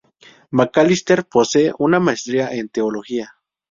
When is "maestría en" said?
1.99-2.69